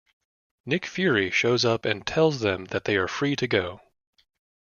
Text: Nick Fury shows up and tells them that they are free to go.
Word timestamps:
Nick 0.65 0.87
Fury 0.87 1.29
shows 1.29 1.63
up 1.63 1.85
and 1.85 2.07
tells 2.07 2.39
them 2.39 2.65
that 2.65 2.85
they 2.85 2.95
are 2.97 3.07
free 3.07 3.35
to 3.35 3.45
go. 3.45 3.81